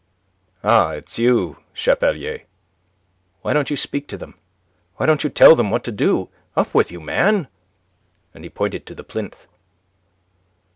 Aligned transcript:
"Ah, 0.63 0.93
it 0.93 1.07
is 1.11 1.19
you, 1.19 1.57
Chapelier! 1.75 2.45
Why 3.43 3.53
don't 3.53 3.69
you 3.69 3.75
speak 3.77 4.07
to 4.07 4.17
them? 4.17 4.33
Why 4.95 5.05
don't 5.05 5.23
you 5.23 5.29
tell 5.29 5.55
them 5.55 5.69
what 5.69 5.83
to 5.83 5.91
do? 5.91 6.31
Up 6.57 6.73
with 6.73 6.91
you, 6.91 6.99
man!" 6.99 7.47
And 8.33 8.43
he 8.43 8.49
pointed 8.49 8.87
to 8.87 8.95
the 8.95 9.03
plinth. 9.03 9.45